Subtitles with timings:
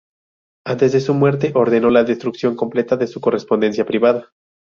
[0.65, 4.33] Antes de su muerte ordenó la destrucción completa de su correspondencia privada.